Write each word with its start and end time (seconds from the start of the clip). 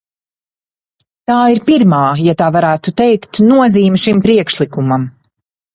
Tā 1.31 1.35
ir 1.57 1.61
pirmā, 1.67 2.01
ja 2.29 2.35
tā 2.41 2.49
varētu 2.57 2.97
teikt, 3.03 3.45
nozīme 3.53 4.05
šim 4.07 4.27
priekšlikumam. 4.27 5.09